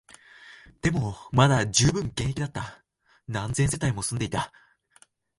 [0.81, 2.83] でも、まだ充分現役だった、
[3.27, 4.51] 何千世帯も住んでいた